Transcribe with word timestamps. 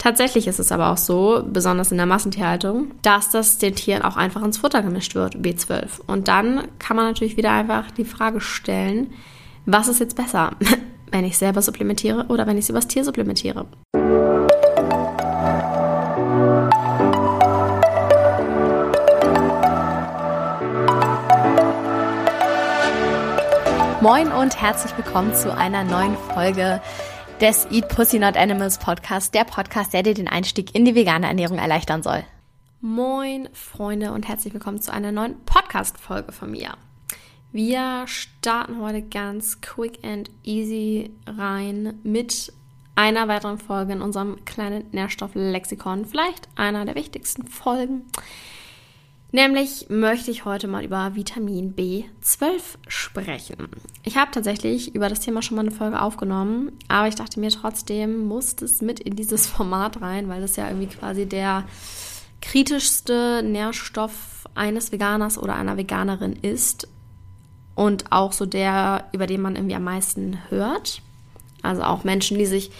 Tatsächlich 0.00 0.46
ist 0.46 0.58
es 0.58 0.72
aber 0.72 0.92
auch 0.92 0.96
so, 0.96 1.44
besonders 1.46 1.92
in 1.92 1.98
der 1.98 2.06
Massentierhaltung, 2.06 2.92
dass 3.02 3.28
das 3.28 3.58
den 3.58 3.74
Tieren 3.74 4.00
auch 4.00 4.16
einfach 4.16 4.42
ins 4.42 4.56
Futter 4.56 4.80
gemischt 4.80 5.14
wird, 5.14 5.36
B12. 5.36 6.00
Und 6.06 6.26
dann 6.26 6.68
kann 6.78 6.96
man 6.96 7.04
natürlich 7.04 7.36
wieder 7.36 7.52
einfach 7.52 7.90
die 7.90 8.06
Frage 8.06 8.40
stellen, 8.40 9.12
was 9.66 9.88
ist 9.88 10.00
jetzt 10.00 10.16
besser, 10.16 10.52
wenn 11.10 11.26
ich 11.26 11.36
selber 11.36 11.60
supplementiere 11.60 12.24
oder 12.30 12.46
wenn 12.46 12.56
ich 12.56 12.64
es 12.64 12.70
übers 12.70 12.88
Tier 12.88 13.04
supplementiere? 13.04 13.66
Moin 24.00 24.32
und 24.32 24.58
herzlich 24.58 24.96
willkommen 24.96 25.34
zu 25.34 25.54
einer 25.54 25.84
neuen 25.84 26.16
Folge 26.32 26.80
des 27.40 27.66
Eat 27.70 27.88
Pussy 27.88 28.18
Not 28.18 28.36
Animals 28.36 28.76
Podcast, 28.76 29.32
der 29.32 29.44
Podcast, 29.44 29.94
der 29.94 30.02
dir 30.02 30.12
den 30.12 30.28
Einstieg 30.28 30.74
in 30.74 30.84
die 30.84 30.94
vegane 30.94 31.26
Ernährung 31.26 31.58
erleichtern 31.58 32.02
soll. 32.02 32.22
Moin 32.82 33.48
Freunde 33.54 34.12
und 34.12 34.28
herzlich 34.28 34.52
willkommen 34.52 34.82
zu 34.82 34.92
einer 34.92 35.10
neuen 35.10 35.42
Podcast-Folge 35.46 36.32
von 36.32 36.50
mir. 36.50 36.74
Wir 37.50 38.02
starten 38.06 38.82
heute 38.82 39.00
ganz 39.00 39.62
quick 39.62 40.00
and 40.04 40.30
easy 40.44 41.12
rein 41.26 41.98
mit 42.02 42.52
einer 42.94 43.26
weiteren 43.26 43.56
Folge 43.56 43.94
in 43.94 44.02
unserem 44.02 44.44
kleinen 44.44 44.84
Nährstofflexikon, 44.92 46.04
vielleicht 46.04 46.46
einer 46.56 46.84
der 46.84 46.94
wichtigsten 46.94 47.46
Folgen. 47.46 48.02
Nämlich 49.32 49.86
möchte 49.88 50.30
ich 50.30 50.44
heute 50.44 50.66
mal 50.66 50.84
über 50.84 51.14
Vitamin 51.14 51.74
B12 51.76 52.62
sprechen. 52.88 53.68
Ich 54.02 54.16
habe 54.16 54.32
tatsächlich 54.32 54.94
über 54.94 55.08
das 55.08 55.20
Thema 55.20 55.40
schon 55.40 55.56
mal 55.56 55.62
eine 55.62 55.70
Folge 55.70 56.02
aufgenommen, 56.02 56.72
aber 56.88 57.06
ich 57.06 57.14
dachte 57.14 57.38
mir 57.38 57.50
trotzdem, 57.50 58.26
muss 58.26 58.60
es 58.60 58.82
mit 58.82 58.98
in 58.98 59.14
dieses 59.14 59.46
Format 59.48 60.00
rein, 60.00 60.28
weil 60.28 60.40
das 60.40 60.56
ja 60.56 60.68
irgendwie 60.68 60.88
quasi 60.88 61.26
der 61.26 61.64
kritischste 62.42 63.42
Nährstoff 63.44 64.48
eines 64.54 64.90
Veganers 64.90 65.38
oder 65.38 65.54
einer 65.54 65.76
Veganerin 65.76 66.32
ist 66.32 66.88
und 67.76 68.10
auch 68.10 68.32
so 68.32 68.46
der, 68.46 69.08
über 69.12 69.26
den 69.26 69.42
man 69.42 69.54
irgendwie 69.54 69.76
am 69.76 69.84
meisten 69.84 70.38
hört. 70.48 71.02
Also 71.62 71.82
auch 71.82 72.02
Menschen, 72.02 72.38
die 72.38 72.46
sich 72.46 72.70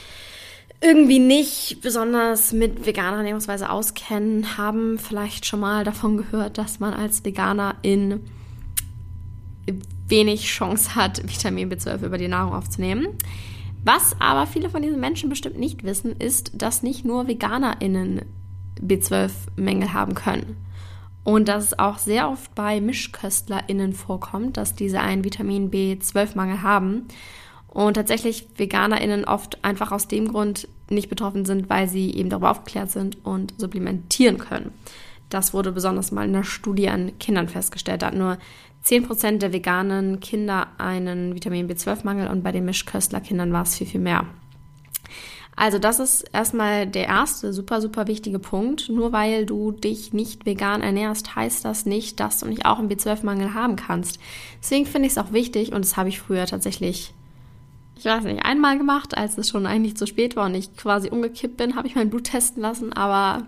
irgendwie 0.82 1.18
nicht 1.18 1.80
besonders 1.82 2.52
mit 2.52 2.86
veganer 2.86 3.18
Ernährungsweise 3.18 3.70
auskennen, 3.70 4.56
haben 4.56 4.98
vielleicht 4.98 5.44
schon 5.44 5.60
mal 5.60 5.84
davon 5.84 6.16
gehört, 6.16 6.56
dass 6.56 6.80
man 6.80 6.94
als 6.94 7.24
Veganer 7.24 7.76
in 7.82 8.20
wenig 10.08 10.46
Chance 10.46 10.94
hat, 10.94 11.22
Vitamin 11.22 11.70
B12 11.70 12.04
über 12.04 12.18
die 12.18 12.28
Nahrung 12.28 12.54
aufzunehmen. 12.54 13.08
Was 13.84 14.16
aber 14.20 14.46
viele 14.46 14.70
von 14.70 14.82
diesen 14.82 15.00
Menschen 15.00 15.30
bestimmt 15.30 15.58
nicht 15.58 15.84
wissen, 15.84 16.16
ist, 16.16 16.52
dass 16.54 16.82
nicht 16.82 17.04
nur 17.04 17.28
VeganerInnen 17.28 18.22
B12-Mängel 18.80 19.92
haben 19.92 20.14
können. 20.14 20.56
Und 21.24 21.48
dass 21.48 21.64
es 21.64 21.78
auch 21.78 21.98
sehr 21.98 22.30
oft 22.30 22.54
bei 22.54 22.80
MischköstlerInnen 22.80 23.92
vorkommt, 23.92 24.56
dass 24.56 24.74
diese 24.74 25.00
einen 25.00 25.24
Vitamin 25.24 25.70
B12-Mangel 25.70 26.62
haben 26.62 27.06
und 27.72 27.94
tatsächlich 27.94 28.46
VeganerInnen 28.56 29.24
oft 29.24 29.64
einfach 29.64 29.92
aus 29.92 30.08
dem 30.08 30.28
Grund 30.28 30.68
nicht 30.88 31.08
betroffen 31.08 31.44
sind, 31.44 31.70
weil 31.70 31.88
sie 31.88 32.10
eben 32.14 32.28
darüber 32.28 32.50
aufgeklärt 32.50 32.90
sind 32.90 33.24
und 33.24 33.54
supplementieren 33.58 34.38
können. 34.38 34.72
Das 35.28 35.54
wurde 35.54 35.70
besonders 35.70 36.10
mal 36.10 36.26
in 36.26 36.34
einer 36.34 36.44
Studie 36.44 36.88
an 36.88 37.16
Kindern 37.20 37.48
festgestellt. 37.48 38.02
Da 38.02 38.08
hat 38.08 38.16
nur 38.16 38.38
10% 38.84 39.38
der 39.38 39.52
veganen 39.52 40.18
Kinder 40.18 40.66
einen 40.78 41.34
Vitamin 41.34 41.68
B12-Mangel 41.68 42.28
und 42.28 42.42
bei 42.42 42.50
den 42.50 42.64
Mischköstlerkindern 42.64 43.52
war 43.52 43.62
es 43.62 43.76
viel, 43.76 43.86
viel 43.86 44.00
mehr. 44.00 44.26
Also 45.54 45.78
das 45.78 46.00
ist 46.00 46.22
erstmal 46.32 46.86
der 46.86 47.06
erste 47.06 47.52
super, 47.52 47.80
super 47.80 48.06
wichtige 48.08 48.38
Punkt. 48.38 48.88
Nur 48.88 49.12
weil 49.12 49.46
du 49.46 49.70
dich 49.72 50.12
nicht 50.12 50.46
vegan 50.46 50.80
ernährst, 50.80 51.36
heißt 51.36 51.64
das 51.64 51.86
nicht, 51.86 52.18
dass 52.18 52.40
du 52.40 52.46
nicht 52.46 52.64
auch 52.64 52.78
einen 52.78 52.88
B12-Mangel 52.88 53.54
haben 53.54 53.76
kannst. 53.76 54.18
Deswegen 54.60 54.86
finde 54.86 55.06
ich 55.06 55.12
es 55.12 55.18
auch 55.18 55.32
wichtig 55.32 55.72
und 55.72 55.84
das 55.84 55.96
habe 55.96 56.08
ich 56.08 56.18
früher 56.18 56.46
tatsächlich 56.46 57.12
ich 58.00 58.06
weiß 58.06 58.24
nicht, 58.24 58.46
einmal 58.46 58.78
gemacht, 58.78 59.14
als 59.14 59.36
es 59.36 59.50
schon 59.50 59.66
eigentlich 59.66 59.94
zu 59.94 60.06
spät 60.06 60.34
war 60.34 60.46
und 60.46 60.54
ich 60.54 60.74
quasi 60.74 61.10
umgekippt 61.10 61.58
bin, 61.58 61.76
habe 61.76 61.86
ich 61.86 61.94
mein 61.94 62.08
Blut 62.08 62.24
testen 62.24 62.62
lassen, 62.62 62.94
aber 62.94 63.46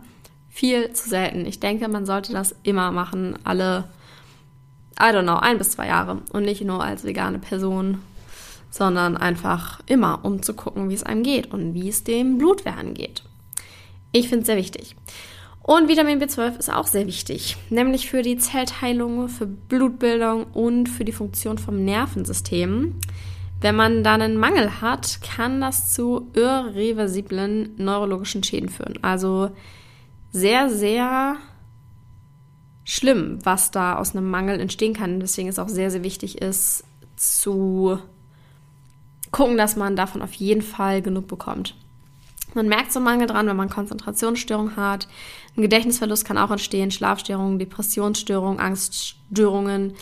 viel 0.50 0.92
zu 0.92 1.08
selten. 1.08 1.46
Ich 1.46 1.58
denke, 1.58 1.88
man 1.88 2.04
sollte 2.04 2.34
das 2.34 2.54
immer 2.62 2.90
machen, 2.90 3.38
alle, 3.44 3.88
I 5.00 5.04
don't 5.04 5.22
know, 5.22 5.36
ein 5.36 5.56
bis 5.56 5.70
zwei 5.70 5.86
Jahre 5.86 6.20
und 6.32 6.42
nicht 6.42 6.62
nur 6.62 6.84
als 6.84 7.04
vegane 7.04 7.38
Person, 7.38 8.02
sondern 8.68 9.16
einfach 9.16 9.80
immer, 9.86 10.22
um 10.22 10.42
zu 10.42 10.52
gucken, 10.52 10.90
wie 10.90 10.94
es 10.94 11.02
einem 11.02 11.22
geht 11.22 11.50
und 11.50 11.72
wie 11.72 11.88
es 11.88 12.04
dem 12.04 12.36
Blutwerden 12.36 12.92
geht. 12.92 13.22
Ich 14.12 14.28
finde 14.28 14.42
es 14.42 14.46
sehr 14.48 14.58
wichtig. 14.58 14.96
Und 15.62 15.88
Vitamin 15.88 16.20
B12 16.20 16.58
ist 16.58 16.70
auch 16.70 16.86
sehr 16.86 17.06
wichtig, 17.06 17.56
nämlich 17.70 18.10
für 18.10 18.20
die 18.20 18.36
Zellteilung, 18.36 19.30
für 19.30 19.46
Blutbildung 19.46 20.44
und 20.52 20.90
für 20.90 21.06
die 21.06 21.12
Funktion 21.12 21.56
vom 21.56 21.82
Nervensystem. 21.86 22.96
Wenn 23.62 23.76
man 23.76 24.02
dann 24.02 24.20
einen 24.20 24.36
Mangel 24.36 24.80
hat, 24.80 25.20
kann 25.22 25.60
das 25.60 25.94
zu 25.94 26.30
irreversiblen 26.34 27.74
neurologischen 27.76 28.42
Schäden 28.42 28.68
führen. 28.68 28.98
Also 29.02 29.50
sehr, 30.32 30.68
sehr 30.68 31.36
schlimm, 32.84 33.38
was 33.44 33.70
da 33.70 33.96
aus 33.96 34.16
einem 34.16 34.28
Mangel 34.28 34.58
entstehen 34.58 34.94
kann. 34.94 35.20
Deswegen 35.20 35.48
ist 35.48 35.60
auch 35.60 35.68
sehr, 35.68 35.92
sehr 35.92 36.02
wichtig 36.02 36.42
ist, 36.42 36.84
zu 37.16 37.98
gucken, 39.30 39.56
dass 39.56 39.76
man 39.76 39.94
davon 39.94 40.22
auf 40.22 40.34
jeden 40.34 40.62
Fall 40.62 41.00
genug 41.00 41.28
bekommt. 41.28 41.76
Man 42.54 42.68
merkt 42.68 42.92
so 42.92 42.98
einen 42.98 43.04
Mangel 43.04 43.28
dran, 43.28 43.46
wenn 43.46 43.56
man 43.56 43.70
Konzentrationsstörungen 43.70 44.76
hat. 44.76 45.06
Ein 45.56 45.62
Gedächtnisverlust 45.62 46.24
kann 46.24 46.36
auch 46.36 46.50
entstehen, 46.50 46.90
Schlafstörungen, 46.90 47.60
Depressionsstörungen, 47.60 48.58
Angststörungen. 48.58 49.94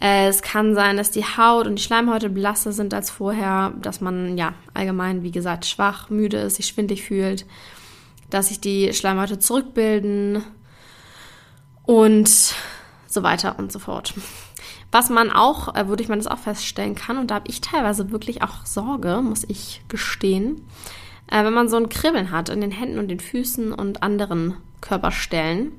Äh, 0.00 0.28
es 0.28 0.42
kann 0.42 0.74
sein, 0.74 0.96
dass 0.96 1.10
die 1.10 1.24
Haut 1.24 1.66
und 1.66 1.76
die 1.76 1.82
Schleimhäute 1.82 2.30
blasser 2.30 2.72
sind 2.72 2.94
als 2.94 3.10
vorher, 3.10 3.72
dass 3.80 4.00
man 4.00 4.36
ja 4.36 4.54
allgemein, 4.74 5.22
wie 5.22 5.30
gesagt, 5.30 5.66
schwach, 5.66 6.10
müde 6.10 6.38
ist, 6.38 6.56
sich 6.56 6.66
schwindlig 6.66 7.02
fühlt, 7.02 7.46
dass 8.30 8.48
sich 8.48 8.60
die 8.60 8.92
Schleimhäute 8.92 9.38
zurückbilden 9.38 10.42
und 11.84 12.54
so 13.06 13.22
weiter 13.22 13.58
und 13.58 13.70
so 13.72 13.78
fort. 13.78 14.14
Was 14.90 15.08
man 15.08 15.30
auch, 15.30 15.74
äh, 15.74 15.88
wodurch 15.88 16.08
man 16.08 16.18
das 16.18 16.26
auch 16.26 16.38
feststellen 16.38 16.94
kann, 16.94 17.18
und 17.18 17.30
da 17.30 17.36
habe 17.36 17.48
ich 17.48 17.60
teilweise 17.60 18.10
wirklich 18.10 18.42
auch 18.42 18.66
Sorge, 18.66 19.22
muss 19.22 19.44
ich 19.48 19.82
gestehen, 19.88 20.66
äh, 21.30 21.44
wenn 21.44 21.54
man 21.54 21.68
so 21.68 21.76
ein 21.76 21.88
Kribbeln 21.88 22.30
hat 22.30 22.48
in 22.48 22.60
den 22.60 22.70
Händen 22.70 22.98
und 22.98 23.08
den 23.08 23.20
Füßen 23.20 23.72
und 23.72 24.02
anderen 24.02 24.56
Körperstellen. 24.80 25.72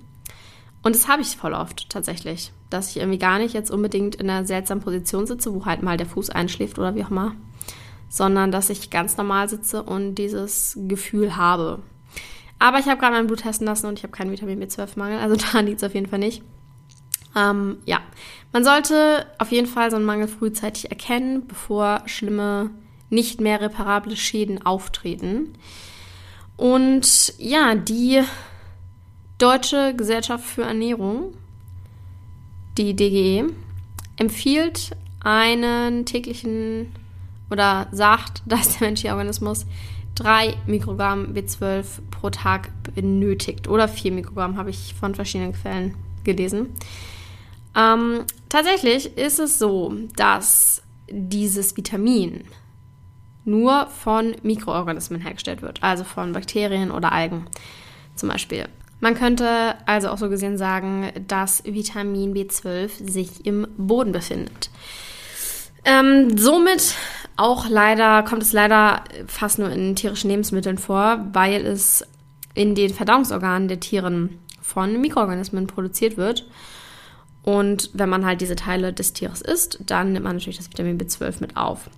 Und 0.84 0.96
das 0.96 1.08
habe 1.08 1.22
ich 1.22 1.38
voll 1.38 1.54
oft 1.54 1.90
tatsächlich 1.90 2.52
dass 2.74 2.90
ich 2.90 2.98
irgendwie 2.98 3.20
gar 3.20 3.38
nicht 3.38 3.54
jetzt 3.54 3.72
unbedingt 3.72 4.16
in 4.16 4.30
einer 4.30 4.46
seltsamen 4.46 4.84
Position 4.84 5.28
sitze, 5.28 5.54
wo 5.54 5.66
halt 5.66 5.84
mal 5.84 5.98
der 5.98 6.08
Fuß 6.08 6.32
einschläft 6.32 6.80
oder 6.80 6.96
wie 6.96 7.04
auch 7.04 7.12
immer, 7.12 7.36
sondern 8.10 8.52
dass 8.52 8.72
ich 8.72 8.90
ganz 8.90 9.16
normal 9.16 9.48
sitze 9.48 9.84
und 9.84 10.16
dieses 10.16 10.78
Gefühl 10.88 11.38
habe. 11.38 11.80
Aber 12.58 12.80
ich 12.80 12.88
habe 12.88 13.00
gerade 13.00 13.16
mein 13.16 13.28
Blut 13.28 13.42
testen 13.42 13.68
lassen 13.68 13.88
und 13.88 14.00
ich 14.00 14.04
habe 14.04 14.12
keinen 14.12 14.32
Vitamin 14.32 14.62
B12-Mangel, 14.62 15.20
also 15.20 15.36
da 15.54 15.60
liegt 15.60 15.78
es 15.78 15.84
auf 15.84 15.94
jeden 15.94 16.08
Fall 16.08 16.20
nicht. 16.20 16.42
Ähm, 17.36 17.78
ja, 17.86 18.00
man 18.52 18.64
sollte 18.64 19.26
auf 19.38 19.52
jeden 19.52 19.68
Fall 19.68 19.92
so 19.92 19.98
einen 19.98 20.06
Mangel 20.06 20.28
frühzeitig 20.28 20.90
erkennen, 20.90 21.48
bevor 21.48 22.04
schlimme, 22.06 22.72
nicht 23.10 23.40
mehr 23.40 23.62
reparable 23.62 24.16
Schäden 24.16 24.66
auftreten. 24.66 25.54
Und 26.58 27.34
ja, 27.38 27.76
die 27.76 28.24
Deutsche 29.44 29.94
Gesellschaft 29.94 30.46
für 30.46 30.62
Ernährung 30.62 31.34
die 32.78 32.96
DGE 32.96 33.54
empfiehlt 34.16 34.96
einen 35.20 36.06
täglichen 36.06 36.96
oder 37.52 37.88
sagt, 37.92 38.42
dass 38.46 38.78
der 38.78 38.88
menschliche 38.88 39.14
Organismus 39.14 39.66
3 40.16 40.56
Mikrogramm 40.66 41.34
B12 41.34 41.84
pro 42.10 42.30
Tag 42.30 42.70
benötigt. 42.96 43.68
Oder 43.68 43.90
4 43.90 44.14
Mikrogramm 44.14 44.56
habe 44.56 44.70
ich 44.70 44.94
von 44.98 45.14
verschiedenen 45.14 45.52
Quellen 45.52 45.94
gelesen. 46.24 46.70
Ähm, 47.76 48.24
tatsächlich 48.48 49.18
ist 49.18 49.40
es 49.40 49.60
so, 49.60 49.94
dass 50.16 50.84
dieses 51.10 51.76
Vitamin 51.76 52.46
nur 53.44 53.88
von 53.88 54.36
Mikroorganismen 54.42 55.20
hergestellt 55.20 55.62
wird, 55.62 55.84
also 55.84 56.06
von 56.06 56.32
Bakterien 56.32 56.92
oder 56.92 57.12
Algen 57.12 57.48
zum 58.16 58.30
Beispiel. 58.30 58.70
Man 59.00 59.16
könnte 59.16 59.76
also 59.86 60.10
auch 60.10 60.18
so 60.18 60.30
gesehen 60.30 60.58
sagen, 60.58 61.12
dass 61.28 61.64
Vitamin 61.66 62.34
B12 62.34 63.10
sich 63.10 63.46
im 63.46 63.68
Boden 63.78 64.12
befindet. 64.12 64.70
Ähm, 65.86 66.38
somit 66.38 66.96
auch 67.36 67.68
leider, 67.68 68.24
kommt 68.24 68.44
es 68.44 68.54
leider 68.54 69.04
fast 69.28 69.60
nur 69.60 69.70
in 69.70 69.96
tierischen 69.96 70.30
Lebensmitteln 70.30 70.78
vor, 70.78 71.26
weil 71.34 71.66
es 71.66 72.06
in 72.54 72.76
den 72.76 72.94
Verdauungsorganen 72.94 73.68
der 73.68 73.80
Tieren 73.80 74.40
von 74.62 75.02
Mikroorganismen 75.02 75.68
produziert 75.68 76.16
wird. 76.16 76.48
Und 77.42 77.90
wenn 77.94 78.08
man 78.08 78.26
halt 78.26 78.40
diese 78.40 78.56
Teile 78.56 78.94
des 78.94 79.12
Tieres 79.12 79.42
isst, 79.42 79.80
dann 79.86 80.14
nimmt 80.14 80.24
man 80.24 80.38
natürlich 80.38 80.58
das 80.58 80.70
Vitamin 80.70 80.98
B12 80.98 81.42
mit 81.42 81.58
auf. 81.58 81.90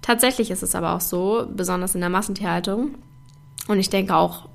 Tatsächlich 0.00 0.50
ist 0.50 0.62
es 0.62 0.74
aber 0.74 0.94
auch 0.94 1.00
so, 1.00 1.46
besonders 1.54 1.94
in 1.94 2.00
der 2.00 2.10
Massentierhaltung, 2.10 2.94
und 3.66 3.78
ich 3.78 3.90
denke 3.90 4.14
auch 4.14 4.48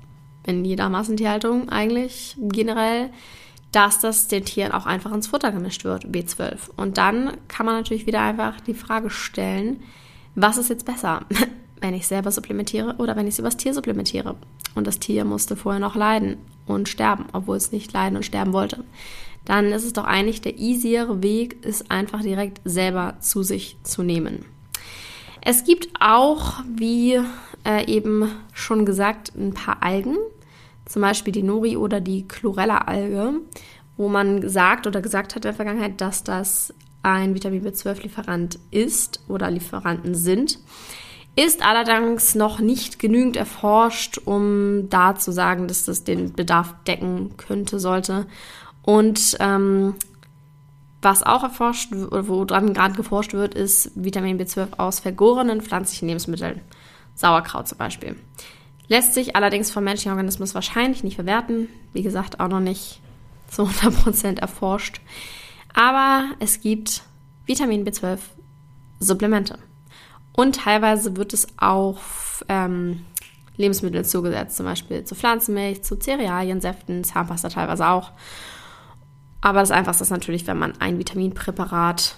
in 0.44 0.64
jeder 0.64 0.88
Massentierhaltung 0.88 1.68
eigentlich 1.68 2.36
generell, 2.38 3.10
dass 3.72 4.00
das 4.00 4.28
den 4.28 4.44
Tieren 4.44 4.72
auch 4.72 4.86
einfach 4.86 5.12
ins 5.12 5.28
Futter 5.28 5.52
gemischt 5.52 5.84
wird, 5.84 6.06
B12. 6.06 6.70
Und 6.76 6.98
dann 6.98 7.36
kann 7.48 7.66
man 7.66 7.76
natürlich 7.76 8.06
wieder 8.06 8.20
einfach 8.20 8.60
die 8.60 8.74
Frage 8.74 9.10
stellen, 9.10 9.82
was 10.34 10.56
ist 10.56 10.70
jetzt 10.70 10.86
besser, 10.86 11.24
wenn 11.80 11.94
ich 11.94 12.06
selber 12.06 12.30
supplementiere 12.30 12.96
oder 12.98 13.16
wenn 13.16 13.26
ich 13.26 13.34
es 13.34 13.38
übers 13.38 13.56
Tier 13.56 13.74
supplementiere? 13.74 14.36
Und 14.74 14.86
das 14.86 14.98
Tier 14.98 15.24
musste 15.24 15.56
vorher 15.56 15.80
noch 15.80 15.96
leiden 15.96 16.38
und 16.66 16.88
sterben, 16.88 17.26
obwohl 17.32 17.56
es 17.56 17.72
nicht 17.72 17.92
leiden 17.92 18.16
und 18.16 18.24
sterben 18.24 18.52
wollte. 18.52 18.84
Dann 19.44 19.66
ist 19.66 19.84
es 19.84 19.92
doch 19.92 20.04
eigentlich 20.04 20.40
der 20.40 20.58
easiere 20.58 21.22
Weg, 21.22 21.64
ist 21.64 21.90
einfach 21.90 22.22
direkt 22.22 22.60
selber 22.64 23.16
zu 23.20 23.42
sich 23.42 23.76
zu 23.82 24.02
nehmen. 24.02 24.44
Es 25.42 25.64
gibt 25.64 25.88
auch, 25.98 26.60
wie 26.76 27.18
äh, 27.66 27.84
eben 27.86 28.30
schon 28.52 28.84
gesagt, 28.84 29.32
ein 29.36 29.54
paar 29.54 29.82
Algen, 29.82 30.16
zum 30.86 31.02
Beispiel 31.02 31.32
die 31.32 31.42
Nori 31.42 31.76
oder 31.76 32.00
die 32.00 32.26
Chlorella-Alge, 32.26 33.34
wo 33.96 34.08
man 34.08 34.40
gesagt 34.40 34.86
oder 34.86 35.00
gesagt 35.00 35.34
hat 35.34 35.44
in 35.44 35.50
der 35.50 35.54
Vergangenheit, 35.54 36.00
dass 36.00 36.24
das 36.24 36.74
ein 37.02 37.34
Vitamin 37.34 37.64
B12-Lieferant 37.64 38.58
ist 38.70 39.20
oder 39.28 39.50
Lieferanten 39.50 40.14
sind. 40.14 40.58
Ist 41.36 41.64
allerdings 41.64 42.34
noch 42.34 42.58
nicht 42.58 42.98
genügend 42.98 43.36
erforscht, 43.36 44.18
um 44.24 44.90
da 44.90 45.14
zu 45.14 45.32
sagen, 45.32 45.68
dass 45.68 45.84
das 45.84 46.04
den 46.04 46.32
Bedarf 46.32 46.74
decken 46.86 47.36
könnte, 47.36 47.78
sollte. 47.78 48.26
Und 48.82 49.36
ähm, 49.38 49.94
was 51.02 51.22
auch 51.22 51.42
erforscht, 51.42 51.90
woran 51.92 52.74
gerade 52.74 52.94
geforscht 52.94 53.32
wird, 53.32 53.54
ist 53.54 53.92
Vitamin 53.94 54.38
B12 54.38 54.78
aus 54.78 55.00
vergorenen 55.00 55.62
pflanzlichen 55.62 56.08
Lebensmitteln. 56.08 56.60
Sauerkraut 57.20 57.68
zum 57.68 57.78
Beispiel. 57.78 58.16
Lässt 58.88 59.14
sich 59.14 59.36
allerdings 59.36 59.70
vom 59.70 59.84
menschlichen 59.84 60.12
Organismus 60.12 60.54
wahrscheinlich 60.54 61.04
nicht 61.04 61.16
verwerten. 61.16 61.68
Wie 61.92 62.02
gesagt, 62.02 62.40
auch 62.40 62.48
noch 62.48 62.60
nicht 62.60 63.00
zu 63.48 63.64
100% 63.64 64.40
erforscht. 64.40 65.00
Aber 65.74 66.24
es 66.38 66.60
gibt 66.60 67.02
Vitamin 67.46 67.84
B12 67.84 68.18
Supplemente. 68.98 69.58
Und 70.32 70.56
teilweise 70.56 71.16
wird 71.16 71.32
es 71.32 71.46
auch 71.58 71.98
ähm, 72.48 73.04
Lebensmitteln 73.56 74.04
zugesetzt, 74.04 74.56
zum 74.56 74.66
Beispiel 74.66 75.04
zu 75.04 75.14
Pflanzenmilch, 75.14 75.82
zu 75.82 75.96
Cerealien, 75.96 76.60
Säften, 76.60 77.04
Zahnpasta 77.04 77.50
teilweise 77.50 77.86
auch. 77.86 78.12
Aber 79.40 79.60
das 79.60 79.70
Einfachste 79.70 80.04
ist 80.04 80.10
natürlich, 80.10 80.46
wenn 80.46 80.58
man 80.58 80.80
ein 80.80 80.98
Vitaminpräparat 80.98 82.16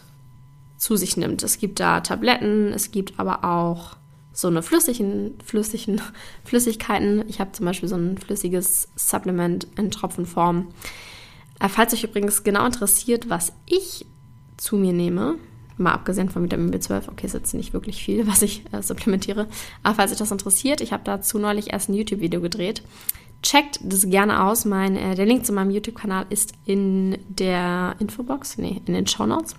zu 0.77 0.97
sich 0.97 1.17
nimmt. 1.17 1.43
Es 1.43 1.59
gibt 1.59 1.81
da 1.81 2.01
Tabletten, 2.01 2.73
es 2.73 2.91
gibt 2.91 3.19
aber 3.19 3.45
auch 3.45 3.97
so 4.33 4.49
eine 4.49 4.63
flüssigen, 4.63 5.35
flüssigen 5.45 6.01
Flüssigkeiten. 6.45 7.25
Ich 7.29 7.41
habe 7.41 7.53
zum 7.53 7.67
Beispiel 7.67 7.89
so 7.89 7.97
ein 7.97 8.19
flüssiges 8.19 8.89
Supplement 8.97 9.67
in 9.77 9.91
Tropfenform. 9.91 10.69
Äh, 11.61 11.69
falls 11.69 11.93
euch 11.93 12.05
übrigens 12.05 12.45
genau 12.45 12.65
interessiert, 12.67 13.31
was 13.31 13.53
ich 13.67 14.07
zu 14.57 14.77
mir 14.77 14.93
nehme, 14.93 15.37
mal 15.77 15.93
abgesehen 15.93 16.29
von 16.29 16.45
Vitamin 16.45 16.73
B12, 16.73 17.09
okay, 17.09 17.27
ist 17.27 17.35
jetzt 17.35 17.55
nicht 17.55 17.73
wirklich 17.73 18.05
viel, 18.05 18.27
was 18.29 18.43
ich 18.43 18.65
äh, 18.73 18.83
supplementiere, 18.83 19.49
aber 19.83 19.95
falls 19.95 20.13
euch 20.13 20.19
das 20.19 20.31
interessiert, 20.31 20.81
ich 20.81 20.93
habe 20.93 21.05
dazu 21.05 21.39
neulich 21.39 21.73
erst 21.73 21.89
ein 21.89 21.95
YouTube-Video 21.95 22.41
gedreht. 22.41 22.83
Checkt 23.43 23.81
das 23.83 24.09
gerne 24.09 24.45
aus. 24.45 24.65
Mein, 24.65 24.95
äh, 24.95 25.17
der 25.17 25.27
Link 25.27 25.45
zu 25.45 25.53
meinem 25.53 25.73
YouTube-Kanal 25.73 26.27
ist 26.31 26.53
in 26.65 27.19
der 27.29 27.97
Infobox, 27.99 28.57
nee, 28.59 28.81
in 28.87 28.95
den 28.95 29.09
Show 29.09 29.27
Notes. 29.27 29.57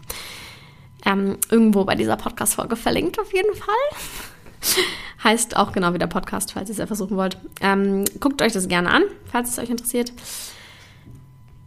Ähm, 1.06 1.38
irgendwo 1.52 1.84
bei 1.84 1.96
dieser 1.96 2.16
Podcast-Folge 2.16 2.78
verlinkt 2.78 3.20
auf 3.20 3.34
jeden 3.34 3.54
Fall. 3.54 4.33
heißt 5.24 5.56
auch 5.58 5.72
genau 5.72 5.94
wie 5.94 5.98
der 5.98 6.08
Podcast, 6.08 6.54
falls 6.54 6.70
ihr 6.70 6.74
es 6.74 6.80
ja 6.80 6.88
versuchen 6.88 7.18
wollt. 7.18 7.38
Ähm, 7.62 8.06
guckt 8.20 8.42
euch 8.42 8.54
das 8.54 8.68
gerne 8.68 8.90
an, 8.90 9.04
falls 9.26 9.50
es 9.50 9.60
euch 9.60 9.70
interessiert. 9.70 10.12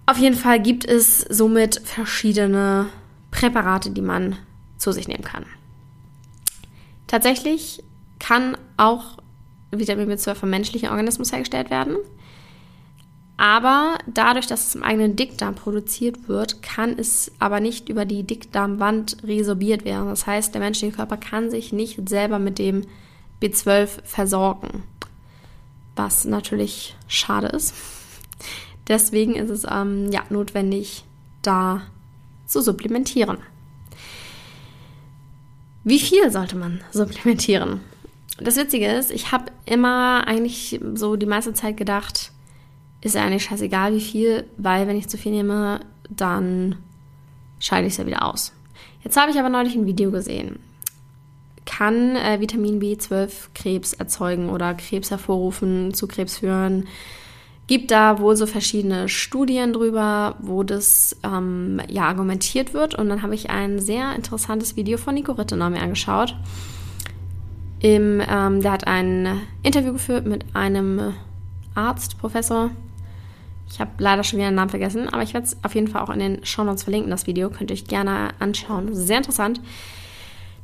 Auf 0.07 0.19
jeden 0.19 0.37
Fall 0.37 0.61
gibt 0.61 0.85
es 0.85 1.21
somit 1.21 1.81
verschiedene 1.85 2.87
Präparate, 3.31 3.91
die 3.91 4.03
man 4.03 4.37
zu 4.79 4.93
sich 4.93 5.09
nehmen 5.09 5.25
kann. 5.25 5.47
Tatsächlich 7.07 7.83
kann 8.19 8.57
auch 8.77 9.19
Vitamin 9.71 10.11
B12 10.11 10.35
vom 10.35 10.51
menschlichen 10.51 10.91
Organismus 10.91 11.33
hergestellt 11.33 11.71
werden. 11.71 11.97
Aber 13.39 13.99
dadurch, 14.07 14.47
dass 14.47 14.69
es 14.69 14.75
im 14.75 14.83
eigenen 14.83 15.15
Dickdarm 15.15 15.55
produziert 15.55 16.29
wird, 16.29 16.63
kann 16.63 16.99
es 16.99 17.31
aber 17.39 17.61
nicht 17.61 17.89
über 17.91 18.07
die 18.07 18.23
Dickdarmwand 18.23 19.19
resorbiert 19.25 19.85
werden. 19.85 20.09
Das 20.09 20.27
heißt, 20.27 20.55
der 20.55 20.63
menschliche 20.63 20.97
Körper 20.97 21.19
kann 21.19 21.51
sich 21.51 21.73
nicht 21.73 22.09
selber 22.09 22.39
mit 22.39 22.59
dem 22.59 22.87
B12 23.43 24.03
versorgen. 24.05 24.85
Was 25.97 26.25
natürlich 26.25 26.97
schade 27.09 27.49
ist. 27.49 27.75
Deswegen 28.89 29.35
ist 29.35 29.51
es 29.51 29.67
ähm, 29.71 30.11
ja, 30.13 30.23
notwendig, 30.31 31.05
da 31.43 31.83
zu 32.47 32.63
supplementieren. 32.63 33.39
Wie 35.85 35.99
viel 35.99 36.31
sollte 36.31 36.57
man 36.57 36.81
supplementieren? 36.91 37.81
Das 38.39 38.57
Witzige 38.57 38.87
ist, 38.87 39.11
ich 39.11 39.33
habe 39.33 39.47
immer 39.65 40.27
eigentlich 40.27 40.81
so 40.95 41.17
die 41.17 41.27
meiste 41.27 41.55
Zeit 41.55 41.77
gedacht, 41.77 42.33
ist 43.07 43.17
eigentlich 43.17 43.45
scheißegal 43.45 43.95
wie 43.95 44.01
viel, 44.01 44.45
weil 44.57 44.87
wenn 44.87 44.97
ich 44.97 45.09
zu 45.09 45.17
viel 45.17 45.33
nehme, 45.33 45.81
dann 46.11 46.77
scheide 47.59 47.87
ich 47.87 47.95
es 47.95 47.99
ja 47.99 48.07
wieder 48.07 48.25
aus. 48.25 48.53
Jetzt 49.03 49.17
habe 49.17 49.31
ich 49.31 49.39
aber 49.39 49.49
neulich 49.49 49.75
ein 49.75 49.87
Video 49.87 50.11
gesehen. 50.11 50.59
Kann 51.65 52.17
äh, 52.17 52.41
Vitamin 52.41 52.81
B12 52.81 53.31
Krebs 53.55 53.93
erzeugen 53.93 54.51
oder 54.51 54.75
Krebs 54.75 55.11
hervorrufen, 55.11 55.95
zu 55.95 56.07
Krebs 56.07 56.39
führen? 56.39 56.87
Gibt 57.67 57.91
da 57.91 58.21
wohl 58.21 58.37
so 58.37 58.47
verschiedene 58.47 59.09
Studien 59.09 59.73
drüber, 59.73 60.37
wo 60.39 60.63
das 60.63 61.17
ähm, 61.25 61.81
ja 61.89 62.05
argumentiert 62.05 62.75
wird. 62.75 62.95
Und 62.95 63.09
dann 63.09 63.23
habe 63.23 63.35
ich 63.35 63.51
ein 63.51 63.81
sehr 63.81 64.15
interessantes 64.15 64.77
Video 64.77 64.99
von 64.99 65.15
Nico 65.15 65.33
Rittenau 65.33 65.71
mir 65.71 65.81
angeschaut. 65.81 66.37
Im, 67.81 68.23
ähm, 68.29 68.63
der 68.63 68.73
hat 68.73 68.87
ein 68.87 69.41
Interview 69.63 69.93
geführt 69.93 70.27
mit 70.27 70.45
einem 70.55 71.15
Arzt, 71.75 72.19
Professor. 72.19 72.71
Ich 73.69 73.81
habe 73.81 73.91
leider 73.99 74.25
schon 74.25 74.39
wieder 74.39 74.51
den 74.51 74.55
Namen 74.55 74.71
vergessen, 74.71 75.09
aber 75.09 75.23
ich 75.23 75.35
werde 75.35 75.47
es 75.47 75.57
auf 75.63 75.75
jeden 75.75 75.89
Fall 75.89 76.03
auch 76.03 76.11
in 76.11 76.21
den 76.21 76.45
Show 76.45 76.65
Notes 76.65 76.85
verlinken, 76.85 77.11
das 77.11 77.27
Video. 77.27 77.51
Könnt 77.51 77.71
ihr 77.71 77.75
euch 77.75 77.87
gerne 77.87 78.31
anschauen. 78.39 78.95
Sehr 78.95 79.19
interessant. 79.19 79.61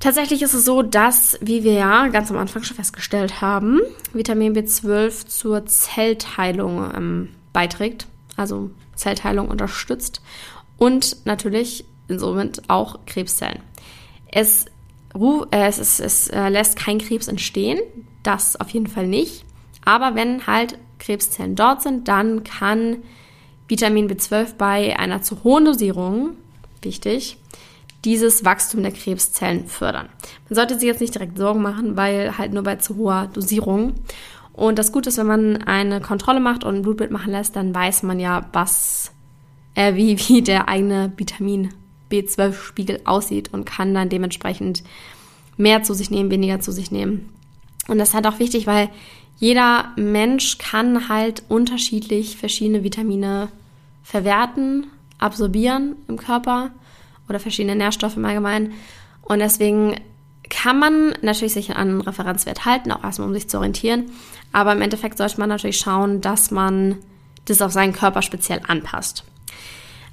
Tatsächlich 0.03 0.43
ist 0.43 0.55
es 0.55 0.65
so, 0.65 0.83
dass, 0.83 1.39
wie 1.41 1.63
wir 1.63 1.75
ja 1.75 2.09
ganz 2.09 2.31
am 2.31 2.37
Anfang 2.37 2.65
schon 2.65 2.77
festgestellt 2.77 3.41
haben, 3.41 3.81
Vitamin 4.13 4.53
B12 4.53 5.27
zur 5.27 5.65
Zellteilung 5.67 6.91
ähm, 6.93 7.29
beiträgt, 7.53 8.09
also 8.37 8.71
Zellteilung 8.97 9.49
unterstützt 9.49 10.21
und 10.77 11.25
natürlich 11.25 11.85
somit 12.09 12.63
auch 12.69 12.99
Krebszellen. 13.07 13.61
Es, 14.27 14.67
äh, 15.15 15.69
es, 15.69 16.01
es 16.01 16.29
äh, 16.29 16.49
lässt 16.49 16.77
kein 16.77 16.99
Krebs 16.99 17.29
entstehen, 17.29 17.79
das 18.25 18.57
auf 18.57 18.71
jeden 18.71 18.89
Fall 18.89 19.07
nicht. 19.07 19.45
Aber 19.85 20.17
wenn 20.17 20.49
halt 20.49 20.79
Krebszellen 21.03 21.57
dort 21.57 21.83
sind, 21.83 22.09
dann 22.09 22.45
kann 22.45 22.99
Vitamin 23.69 24.09
B12 24.09 24.55
bei 24.57 24.99
einer 24.99 25.23
zu 25.23 25.45
hohen 25.45 25.65
Dosierung, 25.65 26.31
wichtig, 26.83 27.39
dieses 28.05 28.45
Wachstum 28.45 28.83
der 28.83 28.93
Krebszellen 28.93 29.67
fördern. 29.67 30.09
Man 30.49 30.57
sollte 30.57 30.75
sich 30.75 30.87
jetzt 30.87 31.01
nicht 31.01 31.15
direkt 31.15 31.39
Sorgen 31.39 31.63
machen, 31.63 31.97
weil 31.97 32.37
halt 32.37 32.53
nur 32.53 32.65
bei 32.65 32.77
zu 32.77 32.97
hoher 32.97 33.29
Dosierung. 33.33 33.95
Und 34.53 34.79
das 34.79 34.93
Gute 34.93 35.09
ist, 35.09 35.19
wenn 35.19 35.27
man 35.27 35.63
eine 35.63 36.01
Kontrolle 36.01 36.41
macht 36.41 36.65
und 36.65 36.75
ein 36.75 36.83
Blutbild 36.83 37.11
machen 37.11 37.31
lässt, 37.31 37.57
dann 37.57 37.75
weiß 37.75 38.03
man 38.03 38.19
ja, 38.21 38.47
was, 38.53 39.13
äh, 39.75 39.95
wie, 39.95 40.19
wie 40.29 40.43
der 40.43 40.69
eigene 40.69 41.13
Vitamin 41.17 41.73
B12-Spiegel 42.11 43.01
aussieht 43.05 43.53
und 43.53 43.65
kann 43.65 43.95
dann 43.95 44.09
dementsprechend 44.09 44.83
mehr 45.57 45.83
zu 45.83 45.95
sich 45.95 46.11
nehmen, 46.11 46.31
weniger 46.31 46.61
zu 46.61 46.73
sich 46.73 46.91
nehmen. 46.91 47.31
Und 47.89 47.99
das 47.99 48.11
ist 48.11 48.15
halt 48.15 48.27
auch 48.27 48.39
wichtig, 48.39 48.67
weil 48.67 48.91
jeder 49.39 49.93
Mensch 49.97 50.59
kann 50.59 51.09
halt 51.09 51.43
unterschiedlich 51.49 52.37
verschiedene 52.37 52.85
Vitamine 52.85 53.49
verwerten, 54.03 54.87
absorbieren 55.19 55.97
im 56.09 56.17
Körper 56.17 56.71
oder 57.29 57.41
verschiedene 57.41 57.77
Nährstoffe 57.77 58.17
im 58.17 58.25
Allgemeinen. 58.25 58.73
Und 59.23 59.41
deswegen 59.41 59.97
kann 60.49 60.79
man 60.79 61.15
natürlich 61.23 61.55
sich 61.55 61.71
an 61.71 61.89
einen 61.89 62.01
Referenzwert 62.03 62.65
halten, 62.65 62.93
auch 62.93 63.03
erstmal 63.03 63.29
um 63.29 63.35
sich 63.35 63.49
zu 63.49 63.57
orientieren. 63.57 64.11
Aber 64.53 64.73
im 64.73 64.83
Endeffekt 64.83 65.19
sollte 65.19 65.41
man 65.41 65.49
natürlich 65.49 65.79
schauen, 65.79 66.21
dass 66.21 66.51
man 66.51 66.99
das 67.47 67.63
auf 67.63 67.73
seinen 67.73 67.93
Körper 67.93 68.23
speziell 68.23 68.61
anpasst. 68.67 69.25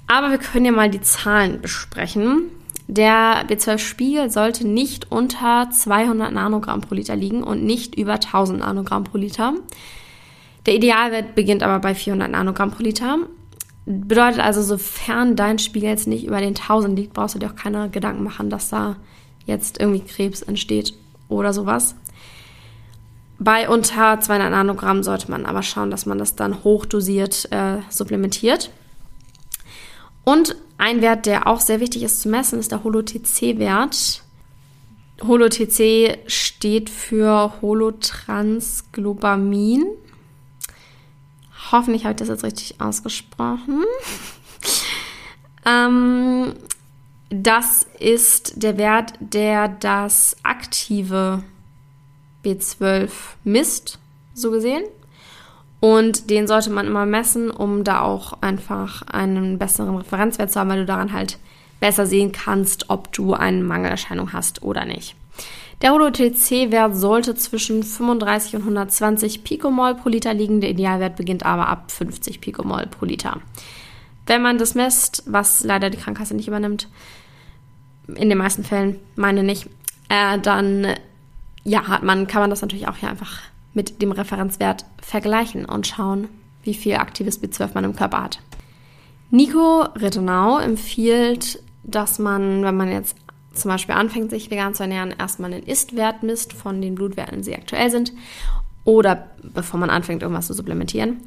Aber 0.08 0.32
wir 0.32 0.38
können 0.38 0.66
ja 0.66 0.72
mal 0.72 0.90
die 0.90 1.02
Zahlen 1.02 1.62
besprechen. 1.62 2.50
Der 2.92 3.46
B12-Spiegel 3.48 4.32
sollte 4.32 4.68
nicht 4.68 5.12
unter 5.12 5.70
200 5.70 6.34
Nanogramm 6.34 6.82
pro 6.82 6.96
Liter 6.96 7.16
liegen 7.16 7.44
und 7.44 7.64
nicht 7.64 7.94
über 7.94 8.14
1000 8.14 8.62
Nanogramm 8.62 9.04
pro 9.04 9.20
Liter. 9.20 9.54
Der 10.66 10.74
Idealwert 10.74 11.36
beginnt 11.36 11.62
aber 11.62 11.78
bei 11.78 11.94
400 11.94 12.32
Nanogramm 12.32 12.72
pro 12.72 12.82
Liter. 12.82 13.20
Bedeutet 13.86 14.40
also, 14.40 14.64
sofern 14.64 15.36
dein 15.36 15.60
Spiegel 15.60 15.88
jetzt 15.88 16.08
nicht 16.08 16.26
über 16.26 16.40
den 16.40 16.56
1000 16.56 16.98
liegt, 16.98 17.14
brauchst 17.14 17.36
du 17.36 17.40
dir 17.40 17.52
auch 17.52 17.56
keine 17.56 17.92
Gedanken 17.92 18.24
machen, 18.24 18.50
dass 18.50 18.70
da 18.70 18.96
jetzt 19.46 19.80
irgendwie 19.80 20.02
Krebs 20.02 20.42
entsteht 20.42 20.96
oder 21.28 21.54
sowas. 21.54 21.94
Bei 23.38 23.70
unter 23.70 24.20
200 24.20 24.50
Nanogramm 24.50 25.04
sollte 25.04 25.30
man 25.30 25.46
aber 25.46 25.62
schauen, 25.62 25.92
dass 25.92 26.08
man 26.08 26.18
das 26.18 26.36
dann 26.36 26.64
hochdosiert 26.64 27.52
äh, 27.52 27.78
supplementiert. 27.90 28.72
Und 30.30 30.56
ein 30.78 31.02
Wert, 31.02 31.26
der 31.26 31.48
auch 31.48 31.60
sehr 31.60 31.80
wichtig 31.80 32.04
ist 32.04 32.22
zu 32.22 32.30
messen, 32.30 32.60
ist 32.60 32.72
der 32.72 32.84
Holo-TC-Wert. 32.84 34.22
Holo-TC 35.24 36.20
steht 36.28 36.92
für 36.92 37.60
Holotransglobamin. 37.64 39.88
Hoffentlich 41.72 42.04
habe 42.04 42.12
ich 42.12 42.18
das 42.18 42.28
jetzt 42.28 42.44
richtig 42.44 42.80
ausgesprochen. 42.80 43.84
ähm, 45.66 46.54
das 47.32 47.88
ist 48.00 48.62
der 48.62 48.78
Wert, 48.78 49.14
der 49.20 49.68
das 49.68 50.38
aktive 50.44 51.44
B12 52.46 53.10
misst, 53.44 53.98
so 54.36 54.52
gesehen. 54.52 54.84
Und 55.80 56.30
den 56.30 56.48
sollte 56.48 56.72
man 56.72 56.88
immer 56.88 57.06
messen, 57.06 57.50
um 57.52 57.84
da 57.84 58.02
auch 58.02 58.34
einfach 58.42 59.04
einen 59.04 59.58
besseren 59.58 59.96
Referenzwert 59.98 60.52
zu 60.52 60.60
haben, 60.60 60.70
weil 60.70 60.80
du 60.80 60.86
daran 60.86 61.14
halt 61.14 61.38
besser 61.80 62.06
sehen 62.06 62.32
kannst, 62.32 62.90
ob 62.90 63.14
du 63.14 63.34
eine 63.34 63.64
Mangelerscheinung 63.64 64.34
hast 64.34 64.64
oder 64.64 64.86
nicht. 64.86 65.16
Der 65.82 65.92
HOLO-TC-Wert 65.94 66.98
sollte 66.98 67.36
zwischen 67.36 67.84
35 67.84 68.56
und 68.56 68.62
120 68.64 69.46
Picomol 69.46 69.96
pro 69.96 70.10
Liter 70.10 70.34
liegen. 70.34 70.60
Der 70.60 70.72
Idealwert 70.72 71.16
beginnt 71.16 71.46
aber 71.46 71.70
ab 71.70 71.90
50 71.92 72.42
Picomol 72.42 72.86
pro 72.88 73.06
Liter. 73.06 73.40
Wenn 74.28 74.42
man 74.42 74.58
das 74.58 74.76
misst, 74.76 75.24
was 75.26 75.64
leider 75.64 75.90
die 75.90 75.98
Krankenkasse 75.98 76.36
nicht 76.36 76.50
übernimmt, 76.50 76.90
in 78.08 78.28
den 78.28 78.38
meisten 78.38 78.66
Fällen, 78.66 79.00
meine 79.16 79.44
nicht, 79.44 79.68
äh, 80.10 80.38
dann 80.40 80.88
ja, 81.64 81.88
hat 81.88 82.04
man, 82.04 82.28
kann 82.28 82.42
man 82.42 82.50
das 82.50 82.62
natürlich 82.62 82.88
auch 82.88 82.98
hier 82.98 83.10
einfach 83.10 83.40
mit 83.74 84.02
dem 84.02 84.12
Referenzwert 84.12 84.86
vergleichen 85.02 85.66
und 85.66 85.88
schauen, 85.88 86.28
wie 86.64 86.74
viel 86.74 86.96
aktives 86.96 87.42
B12 87.42 87.70
man 87.74 87.84
im 87.84 87.96
Körper 87.96 88.24
hat. 88.24 88.40
Nico 89.32 89.84
Rittenau 89.96 90.58
empfiehlt, 90.58 91.62
dass 91.84 92.20
man, 92.20 92.64
wenn 92.64 92.76
man 92.76 92.92
jetzt 92.92 93.16
zum 93.54 93.70
Beispiel 93.70 93.96
anfängt, 93.96 94.30
sich 94.30 94.50
vegan 94.50 94.74
zu 94.74 94.84
ernähren, 94.84 95.14
erstmal 95.18 95.54
einen 95.54 95.64
Ist-Wert 95.64 96.24
misst 96.24 96.54
von 96.54 96.82
den 96.82 96.96
Blutwerten, 96.96 97.42
die 97.42 97.56
aktuell 97.56 97.92
sind. 97.92 98.14
Oder 98.86 99.28
bevor 99.44 99.80
man 99.80 99.90
anfängt, 99.90 100.24
irgendwas 100.24 100.48
zu 100.48 100.54
supplementieren. 100.54 101.18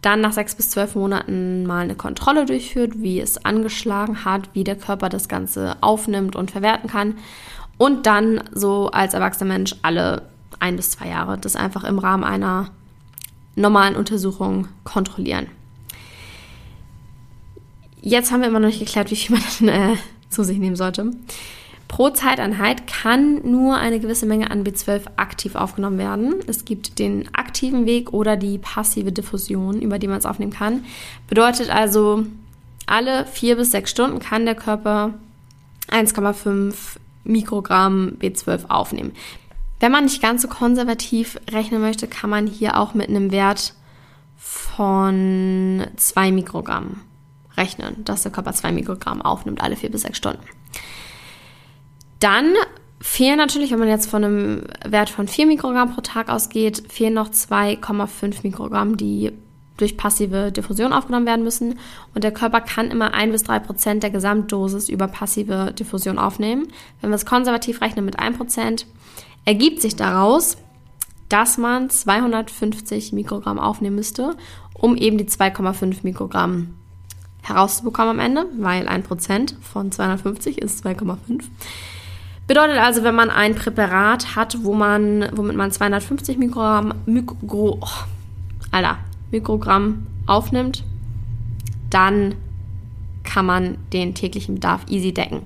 Dann 0.00 0.20
nach 0.20 0.32
sechs 0.32 0.54
bis 0.54 0.70
zwölf 0.70 0.96
Monaten 0.96 1.64
mal 1.66 1.84
eine 1.84 1.94
Kontrolle 1.94 2.46
durchführt, 2.46 2.94
wie 2.96 3.20
es 3.20 3.44
angeschlagen 3.44 4.24
hat, 4.24 4.48
wie 4.54 4.64
der 4.64 4.76
Körper 4.76 5.08
das 5.08 5.28
Ganze 5.28 5.76
aufnimmt 5.82 6.34
und 6.34 6.50
verwerten 6.50 6.90
kann. 6.90 7.18
Und 7.78 8.06
dann 8.06 8.42
so 8.52 8.88
als 8.90 9.14
erwachsener 9.14 9.52
Mensch 9.52 9.76
alle 9.82 10.22
ein 10.60 10.76
bis 10.76 10.90
zwei 10.90 11.08
Jahre 11.08 11.38
das 11.38 11.56
einfach 11.56 11.84
im 11.84 11.98
Rahmen 11.98 12.24
einer 12.24 12.70
normalen 13.54 13.96
Untersuchung 13.96 14.68
kontrollieren. 14.84 15.46
Jetzt 18.00 18.32
haben 18.32 18.40
wir 18.40 18.48
immer 18.48 18.60
noch 18.60 18.68
nicht 18.68 18.80
geklärt, 18.80 19.10
wie 19.10 19.16
viel 19.16 19.36
man 19.36 19.44
dann 19.60 19.68
äh, 19.68 19.96
zu 20.28 20.42
sich 20.42 20.58
nehmen 20.58 20.76
sollte. 20.76 21.12
Pro 21.92 22.08
Zeiteinheit 22.08 22.86
kann 22.86 23.42
nur 23.48 23.76
eine 23.76 24.00
gewisse 24.00 24.24
Menge 24.24 24.50
an 24.50 24.64
B12 24.64 25.02
aktiv 25.16 25.54
aufgenommen 25.54 25.98
werden. 25.98 26.36
Es 26.46 26.64
gibt 26.64 26.98
den 26.98 27.32
aktiven 27.34 27.84
Weg 27.84 28.14
oder 28.14 28.36
die 28.36 28.56
passive 28.56 29.12
Diffusion, 29.12 29.82
über 29.82 29.98
die 29.98 30.08
man 30.08 30.16
es 30.16 30.24
aufnehmen 30.24 30.52
kann. 30.52 30.84
Bedeutet 31.28 31.68
also, 31.68 32.24
alle 32.86 33.26
vier 33.26 33.56
bis 33.56 33.72
sechs 33.72 33.90
Stunden 33.90 34.20
kann 34.20 34.46
der 34.46 34.54
Körper 34.54 35.12
1,5 35.90 36.96
Mikrogramm 37.24 38.16
B12 38.20 38.70
aufnehmen. 38.70 39.12
Wenn 39.82 39.90
man 39.90 40.04
nicht 40.04 40.22
ganz 40.22 40.42
so 40.42 40.46
konservativ 40.46 41.40
rechnen 41.50 41.80
möchte, 41.80 42.06
kann 42.06 42.30
man 42.30 42.46
hier 42.46 42.78
auch 42.78 42.94
mit 42.94 43.08
einem 43.08 43.32
Wert 43.32 43.74
von 44.36 45.84
2 45.96 46.30
Mikrogramm 46.30 47.00
rechnen, 47.56 48.04
dass 48.04 48.22
der 48.22 48.30
Körper 48.30 48.52
2 48.52 48.70
Mikrogramm 48.70 49.20
aufnimmt 49.20 49.60
alle 49.60 49.74
vier 49.74 49.90
bis 49.90 50.02
sechs 50.02 50.18
Stunden. 50.18 50.44
Dann 52.20 52.52
fehlen 53.00 53.38
natürlich, 53.38 53.72
wenn 53.72 53.80
man 53.80 53.88
jetzt 53.88 54.08
von 54.08 54.22
einem 54.22 54.66
Wert 54.86 55.10
von 55.10 55.26
4 55.26 55.48
Mikrogramm 55.48 55.92
pro 55.92 56.00
Tag 56.00 56.28
ausgeht, 56.28 56.84
fehlen 56.88 57.14
noch 57.14 57.30
2,5 57.30 58.44
Mikrogramm, 58.44 58.96
die 58.96 59.32
durch 59.78 59.96
passive 59.96 60.52
Diffusion 60.52 60.92
aufgenommen 60.92 61.26
werden 61.26 61.42
müssen. 61.42 61.76
Und 62.14 62.22
der 62.22 62.30
Körper 62.30 62.60
kann 62.60 62.92
immer 62.92 63.14
1 63.14 63.32
bis 63.32 63.42
3 63.42 63.58
Prozent 63.58 64.04
der 64.04 64.10
Gesamtdosis 64.10 64.88
über 64.88 65.08
passive 65.08 65.72
Diffusion 65.76 66.20
aufnehmen. 66.20 66.68
Wenn 67.00 67.10
wir 67.10 67.16
es 67.16 67.26
konservativ 67.26 67.80
rechnen 67.80 68.04
mit 68.04 68.20
1 68.20 68.36
Prozent, 68.36 68.86
ergibt 69.44 69.80
sich 69.80 69.96
daraus, 69.96 70.56
dass 71.28 71.58
man 71.58 71.88
250 71.88 73.12
Mikrogramm 73.12 73.58
aufnehmen 73.58 73.96
müsste, 73.96 74.36
um 74.74 74.96
eben 74.96 75.18
die 75.18 75.24
2,5 75.24 75.98
Mikrogramm 76.02 76.74
herauszubekommen 77.42 78.10
am 78.10 78.20
Ende, 78.20 78.46
weil 78.58 78.86
1 78.86 79.06
Prozent 79.06 79.56
von 79.60 79.90
250 79.90 80.58
ist 80.58 80.84
2,5. 80.84 81.44
Bedeutet 82.46 82.78
also, 82.78 83.02
wenn 83.02 83.14
man 83.14 83.30
ein 83.30 83.54
Präparat 83.54 84.36
hat, 84.36 84.62
wo 84.62 84.74
man, 84.74 85.28
womit 85.34 85.56
man 85.56 85.70
250 85.70 86.38
Mikrogramm, 86.38 86.94
Mikro, 87.06 87.78
oh, 87.80 87.88
Alter, 88.70 88.98
Mikrogramm 89.30 90.06
aufnimmt, 90.26 90.84
dann 91.88 92.34
kann 93.22 93.46
man 93.46 93.78
den 93.92 94.14
täglichen 94.14 94.56
Bedarf 94.56 94.82
easy 94.88 95.12
decken. 95.12 95.42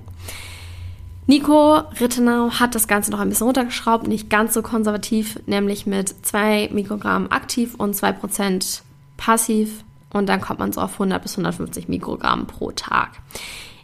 Nico 1.29 1.79
Rittenau 1.99 2.51
hat 2.51 2.73
das 2.73 2.87
Ganze 2.87 3.11
noch 3.11 3.19
ein 3.19 3.27
bisschen 3.27 3.47
runtergeschraubt, 3.47 4.07
nicht 4.07 4.29
ganz 4.29 4.53
so 4.53 4.61
konservativ, 4.61 5.37
nämlich 5.45 5.85
mit 5.85 6.07
2 6.25 6.69
Mikrogramm 6.71 7.29
aktiv 7.29 7.75
und 7.77 7.95
2% 7.95 8.81
passiv. 9.17 9.83
Und 10.13 10.27
dann 10.29 10.39
kommt 10.39 10.59
man 10.59 10.71
so 10.71 10.79
auf 10.79 10.93
100 10.93 11.21
bis 11.21 11.33
150 11.33 11.89
Mikrogramm 11.89 12.47
pro 12.47 12.71
Tag. 12.71 13.09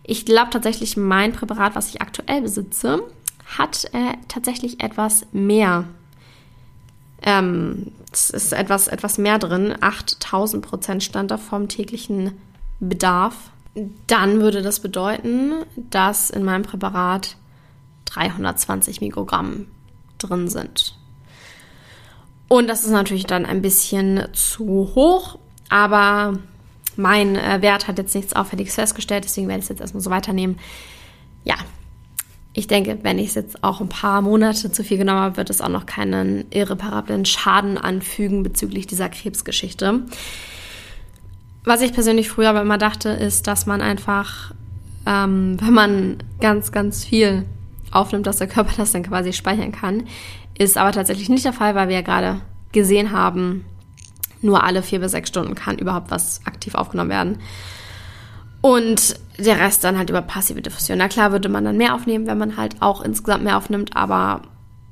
Ich 0.04 0.26
glaube 0.26 0.52
tatsächlich, 0.52 0.96
mein 0.96 1.34
Präparat, 1.34 1.76
was 1.76 1.90
ich 1.90 2.02
aktuell 2.02 2.42
besitze, 2.42 3.04
hat 3.58 3.86
äh, 3.94 4.14
tatsächlich 4.30 4.82
etwas 4.82 5.26
mehr. 5.34 5.84
Ähm, 7.22 7.92
es 8.10 8.30
ist 8.30 8.54
etwas, 8.54 8.88
etwas 8.88 9.18
mehr 9.18 9.38
drin. 9.38 9.76
8000 9.82 10.66
Prozent 10.66 11.04
stand 11.04 11.30
da 11.30 11.38
vom 11.38 11.68
täglichen 11.68 12.32
Bedarf. 12.80 13.36
Dann 14.08 14.42
würde 14.42 14.62
das 14.62 14.80
bedeuten, 14.80 15.66
dass 15.76 16.30
in 16.30 16.44
meinem 16.44 16.64
Präparat 16.64 17.38
320 18.06 19.02
Mikrogramm 19.02 19.68
drin 20.20 20.48
sind. 20.48 20.96
Und 22.48 22.68
das 22.68 22.84
ist 22.84 22.92
natürlich 22.92 23.26
dann 23.26 23.46
ein 23.46 23.62
bisschen 23.62 24.28
zu 24.34 24.92
hoch, 24.94 25.40
aber 25.70 26.38
mein 26.96 27.36
äh, 27.36 27.62
Wert 27.62 27.88
hat 27.88 27.98
jetzt 27.98 28.14
nichts 28.14 28.36
Auffälliges 28.36 28.76
festgestellt, 28.76 29.24
deswegen 29.24 29.48
werde 29.48 29.60
ich 29.60 29.66
es 29.66 29.70
jetzt 29.70 29.82
erstmal 29.82 30.02
so 30.02 30.12
weiternehmen. 30.12 30.60
Ja, 31.44 31.56
ich 32.54 32.68
denke, 32.68 33.00
wenn 33.02 33.18
ich 33.18 33.30
es 33.30 33.36
jetzt 33.36 33.64
auch 33.64 33.82
ein 33.82 33.90
paar 33.90 34.22
Monate 34.22 34.72
zu 34.72 34.84
viel 34.84 34.98
genommen 35.00 35.22
habe, 35.22 35.38
wird 35.38 35.50
es 35.50 35.62
auch 35.62 35.70
noch 35.70 35.88
keinen 35.88 36.46
irreparablen 36.52 37.26
Schaden 37.26 37.80
anfügen 37.80 38.44
bezüglich 38.44 38.86
dieser 38.86 39.10
Krebsgeschichte. 39.10 40.02
Was 41.64 41.82
ich 41.82 41.94
persönlich 41.94 42.30
früher 42.30 42.50
aber 42.50 42.62
immer 42.62 42.78
dachte, 42.78 43.10
ist, 43.10 43.48
dass 43.48 43.66
man 43.66 43.82
einfach, 43.82 44.54
ähm, 45.06 45.58
wenn 45.62 45.74
man 45.74 46.18
ganz, 46.40 46.72
ganz 46.72 47.06
viel 47.06 47.46
aufnimmt, 47.92 48.28
dass 48.28 48.38
der 48.38 48.48
Körper 48.48 48.74
das 48.78 48.92
dann 48.92 49.04
quasi 49.04 49.34
speichern 49.34 49.72
kann. 49.72 50.04
Ist 50.58 50.78
aber 50.78 50.92
tatsächlich 50.92 51.30
nicht 51.30 51.46
der 51.46 51.54
Fall, 51.54 51.76
weil 51.76 51.88
wir 51.88 51.96
ja 51.96 52.02
gerade 52.02 52.42
gesehen 52.72 53.12
haben, 53.12 53.66
nur 54.42 54.64
alle 54.64 54.84
vier 54.84 55.00
bis 55.00 55.12
sechs 55.12 55.30
Stunden 55.30 55.56
kann 55.56 55.78
überhaupt 55.78 56.12
was 56.12 56.42
aktiv 56.46 56.76
aufgenommen 56.76 57.10
werden. 57.10 57.38
Und 58.62 59.16
der 59.38 59.60
Rest 59.60 59.84
dann 59.84 59.98
halt 59.98 60.10
über 60.10 60.22
passive 60.22 60.62
Diffusion. 60.62 60.98
Na 60.98 61.08
klar 61.08 61.32
würde 61.32 61.50
man 61.50 61.66
dann 61.66 61.78
mehr 61.78 61.96
aufnehmen, 61.96 62.28
wenn 62.28 62.38
man 62.38 62.58
halt 62.58 62.82
auch 62.82 63.02
insgesamt 63.02 63.44
mehr 63.44 63.58
aufnimmt, 63.58 63.96
aber 63.96 64.42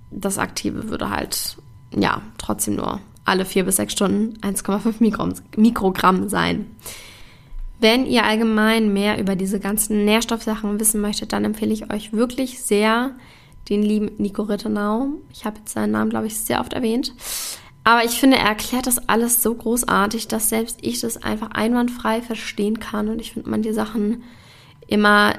das 0.10 0.38
Aktive 0.38 0.90
würde 0.90 1.10
halt, 1.10 1.58
ja, 1.96 2.22
trotzdem 2.38 2.76
nur 2.76 3.00
alle 3.26 3.46
vier 3.46 3.64
bis 3.64 3.78
sechs 3.78 3.94
Stunden 3.94 4.38
1,5 4.42 5.42
Mikrogramm, 5.58 6.30
sein. 6.30 6.66
Wenn 7.80 8.06
ihr 8.06 8.26
allgemein 8.26 8.94
mehr 8.94 9.20
über 9.20 9.36
diese 9.36 9.60
ganzen 9.60 10.06
Nährstoffsachen 10.06 10.80
wissen 10.80 11.02
möchtet, 11.02 11.34
dann 11.34 11.46
empfehle 11.46 11.74
ich 11.74 11.92
euch 11.92 12.14
wirklich 12.14 12.62
sehr 12.62 13.16
den 13.70 13.82
lieben 13.84 14.12
Nico 14.18 14.44
Rittenau. 14.44 15.08
Ich 15.32 15.46
habe 15.46 15.60
jetzt 15.60 15.74
seinen 15.74 15.92
Namen, 15.92 16.10
glaube 16.10 16.28
ich, 16.28 16.38
sehr 16.38 16.60
oft 16.60 16.74
erwähnt. 16.74 17.14
Aber 17.84 18.04
ich 18.04 18.20
finde, 18.20 18.38
er 18.38 18.46
erklärt 18.46 18.86
das 18.86 19.10
alles 19.10 19.42
so 19.42 19.56
großartig, 19.56 20.28
dass 20.28 20.50
selbst 20.50 20.80
ich 20.82 21.00
das 21.00 21.24
einfach 21.24 21.52
einwandfrei 21.52 22.22
verstehen 22.22 22.80
kann. 22.80 23.10
Und 23.10 23.20
ich 23.20 23.34
finde 23.34 23.50
manche 23.50 23.74
Sachen 23.74 24.24
immer 24.88 25.34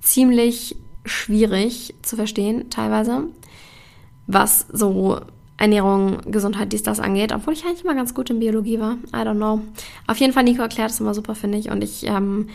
ziemlich 0.00 0.76
schwierig 1.04 1.94
zu 2.02 2.16
verstehen, 2.16 2.68
teilweise. 2.68 3.28
Was 4.26 4.66
so 4.70 5.20
Ernährung, 5.58 6.18
Gesundheit, 6.30 6.72
dies, 6.72 6.82
das 6.82 7.00
angeht, 7.00 7.32
obwohl 7.32 7.52
ich 7.52 7.64
eigentlich 7.64 7.84
immer 7.84 7.94
ganz 7.94 8.14
gut 8.14 8.30
in 8.30 8.38
Biologie 8.38 8.80
war. 8.80 8.92
I 9.08 9.26
don't 9.26 9.34
know. 9.34 9.60
Auf 10.06 10.16
jeden 10.18 10.32
Fall, 10.32 10.44
Nico 10.44 10.62
erklärt 10.62 10.90
es 10.90 11.00
immer 11.00 11.14
super, 11.14 11.34
finde 11.34 11.58
ich. 11.58 11.70
Und 11.70 11.82
ich 11.82 12.06
ähm, 12.06 12.48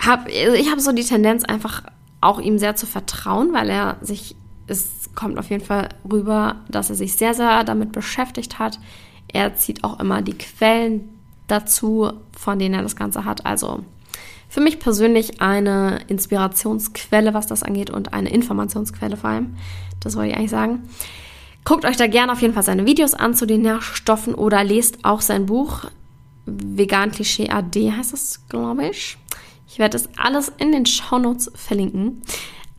habe 0.00 0.30
ich 0.30 0.70
hab 0.70 0.80
so 0.80 0.92
die 0.92 1.04
Tendenz, 1.04 1.44
einfach 1.44 1.84
auch 2.20 2.40
ihm 2.40 2.58
sehr 2.58 2.74
zu 2.74 2.86
vertrauen, 2.86 3.52
weil 3.52 3.70
er 3.70 3.96
sich 4.00 4.34
es 4.66 5.10
kommt 5.14 5.38
auf 5.38 5.50
jeden 5.50 5.64
Fall 5.64 5.90
rüber, 6.10 6.56
dass 6.68 6.90
er 6.90 6.96
sich 6.96 7.14
sehr, 7.14 7.34
sehr 7.34 7.64
damit 7.64 7.92
beschäftigt 7.92 8.58
hat. 8.58 8.78
Er 9.28 9.54
zieht 9.56 9.84
auch 9.84 10.00
immer 10.00 10.22
die 10.22 10.36
Quellen 10.36 11.08
dazu, 11.46 12.10
von 12.36 12.58
denen 12.58 12.74
er 12.74 12.82
das 12.82 12.96
Ganze 12.96 13.24
hat. 13.24 13.46
Also 13.46 13.84
für 14.48 14.60
mich 14.60 14.78
persönlich 14.78 15.40
eine 15.40 16.00
Inspirationsquelle, 16.08 17.34
was 17.34 17.46
das 17.46 17.62
angeht 17.62 17.90
und 17.90 18.14
eine 18.14 18.30
Informationsquelle 18.30 19.16
vor 19.16 19.30
allem. 19.30 19.56
Das 20.00 20.16
wollte 20.16 20.30
ich 20.30 20.36
eigentlich 20.36 20.50
sagen. 20.50 20.82
Guckt 21.64 21.86
euch 21.86 21.96
da 21.96 22.06
gerne 22.06 22.32
auf 22.32 22.42
jeden 22.42 22.52
Fall 22.52 22.62
seine 22.62 22.86
Videos 22.86 23.14
an 23.14 23.34
zu 23.34 23.46
den 23.46 23.62
Nährstoffen 23.62 24.34
oder 24.34 24.62
lest 24.62 25.04
auch 25.04 25.22
sein 25.22 25.46
Buch. 25.46 25.86
Vegan 26.44 27.10
Klischee 27.10 27.48
AD 27.48 27.92
heißt 27.92 28.12
es, 28.12 28.46
glaube 28.48 28.88
ich. 28.88 29.16
Ich 29.66 29.78
werde 29.78 29.92
das 29.92 30.10
alles 30.18 30.52
in 30.58 30.72
den 30.72 30.84
Shownotes 30.84 31.50
verlinken. 31.54 32.22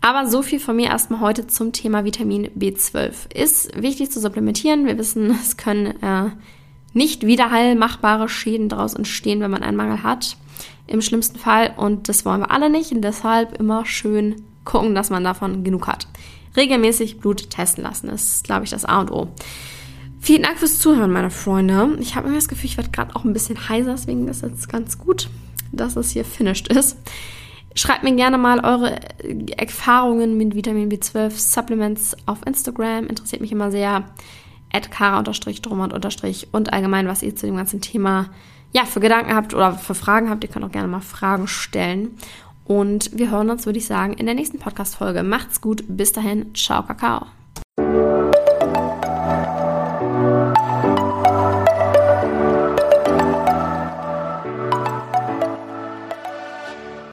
Aber 0.01 0.27
so 0.27 0.43
viel 0.43 0.59
von 0.59 0.75
mir 0.75 0.89
erstmal 0.89 1.19
heute 1.19 1.47
zum 1.47 1.71
Thema 1.73 2.05
Vitamin 2.05 2.47
B12. 2.49 3.33
Ist 3.33 3.81
wichtig 3.81 4.11
zu 4.11 4.19
supplementieren. 4.19 4.85
Wir 4.85 4.99
wissen, 4.99 5.31
es 5.41 5.57
können 5.57 5.87
äh, 6.03 6.29
nicht 6.93 7.25
wiederheilmachbare 7.25 8.29
Schäden 8.29 8.69
daraus 8.69 8.93
entstehen, 8.93 9.39
wenn 9.39 9.49
man 9.49 9.63
einen 9.63 9.77
Mangel 9.77 10.03
hat. 10.03 10.37
Im 10.85 11.01
schlimmsten 11.01 11.39
Fall. 11.39 11.73
Und 11.75 12.07
das 12.07 12.23
wollen 12.23 12.41
wir 12.41 12.51
alle 12.51 12.69
nicht. 12.69 12.91
Und 12.91 13.01
deshalb 13.01 13.59
immer 13.59 13.83
schön 13.87 14.43
gucken, 14.63 14.93
dass 14.93 15.09
man 15.09 15.23
davon 15.23 15.63
genug 15.63 15.87
hat. 15.87 16.07
Regelmäßig 16.55 17.19
Blut 17.19 17.49
testen 17.49 17.83
lassen 17.83 18.09
ist, 18.09 18.43
glaube 18.43 18.63
ich, 18.63 18.69
das 18.69 18.85
A 18.85 18.99
und 19.01 19.11
O. 19.11 19.27
Vielen 20.19 20.43
Dank 20.43 20.57
fürs 20.57 20.79
Zuhören, 20.79 21.11
meine 21.11 21.29
Freunde. 21.29 21.97
Ich 21.99 22.15
habe 22.15 22.27
immer 22.27 22.37
das 22.37 22.47
Gefühl, 22.47 22.69
ich 22.69 22.77
werde 22.77 22.91
gerade 22.91 23.15
auch 23.15 23.25
ein 23.25 23.33
bisschen 23.33 23.69
heiser, 23.69 23.91
deswegen 23.91 24.27
ist 24.27 24.43
es 24.43 24.67
ganz 24.67 24.97
gut, 24.97 25.29
dass 25.71 25.95
es 25.95 26.11
hier 26.11 26.25
finished 26.25 26.67
ist. 26.69 26.97
Schreibt 27.75 28.03
mir 28.03 28.15
gerne 28.15 28.37
mal 28.37 28.61
eure 28.63 28.97
Erfahrungen 29.57 30.37
mit 30.37 30.55
Vitamin 30.55 30.89
B12 30.89 31.31
Supplements 31.31 32.15
auf 32.25 32.45
Instagram. 32.45 33.07
Interessiert 33.07 33.41
mich 33.41 33.51
immer 33.51 33.69
sehr. 33.69 34.05
Kara-Drummond- 34.71 35.93
und 36.51 36.73
allgemein, 36.73 37.07
was 37.07 37.23
ihr 37.23 37.35
zu 37.35 37.45
dem 37.45 37.55
ganzen 37.55 37.79
Thema 37.81 38.29
ja, 38.73 38.83
für 38.83 38.99
Gedanken 38.99 39.33
habt 39.33 39.53
oder 39.53 39.73
für 39.73 39.95
Fragen 39.95 40.29
habt. 40.29 40.43
Ihr 40.43 40.49
könnt 40.49 40.65
auch 40.65 40.71
gerne 40.71 40.89
mal 40.89 40.99
Fragen 40.99 41.47
stellen. 41.47 42.17
Und 42.65 43.11
wir 43.17 43.29
hören 43.31 43.49
uns, 43.49 43.65
würde 43.65 43.79
ich 43.79 43.85
sagen, 43.85 44.13
in 44.13 44.25
der 44.25 44.35
nächsten 44.35 44.59
Podcast-Folge. 44.59 45.23
Macht's 45.23 45.61
gut. 45.61 45.83
Bis 45.87 46.11
dahin. 46.11 46.53
Ciao, 46.55 46.83
Kakao. 46.83 47.27